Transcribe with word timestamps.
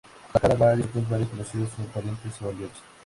Para 0.33 0.41
cada 0.41 0.55
barí, 0.55 0.79
los 0.81 0.87
otros 0.89 1.09
barí 1.11 1.25
conocidos 1.25 1.69
son 1.77 1.85
parientes 1.85 2.41
o 2.41 2.49
aliados. 2.49 2.75